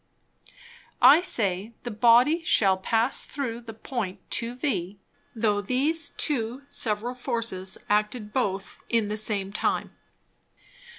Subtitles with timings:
[0.99, 4.99] I say, the Body shall pass through the Point to V,
[5.35, 9.91] though these two several Forces acted both in the same time.